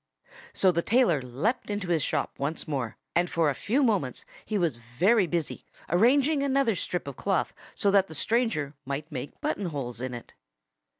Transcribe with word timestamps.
So 0.53 0.71
the 0.71 0.81
tailor 0.81 1.21
leaped 1.21 1.69
into 1.69 1.89
his 1.89 2.01
shop 2.01 2.39
once 2.39 2.67
more. 2.67 2.97
And 3.15 3.29
for 3.29 3.51
a 3.51 3.53
few 3.53 3.83
moments 3.83 4.25
he 4.43 4.57
was 4.57 4.75
very 4.75 5.27
busy, 5.27 5.63
arranging 5.89 6.41
another 6.41 6.73
strip 6.75 7.07
of 7.07 7.17
cloth 7.17 7.53
so 7.75 7.91
that 7.91 8.07
the 8.07 8.15
stranger 8.15 8.73
might 8.83 9.11
make 9.11 9.39
button 9.41 9.67
holes 9.67 10.01
in 10.01 10.15
it. 10.15 10.33